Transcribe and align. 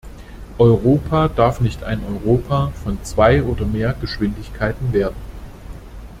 Europa 0.57 1.27
darf 1.27 1.61
nicht 1.61 1.83
ein 1.83 2.03
Europa 2.03 2.71
von 2.83 2.97
zwei 3.03 3.43
oder 3.43 3.67
mehr 3.67 3.93
Geschwindigkeiten 3.93 4.93
werden. 4.93 5.15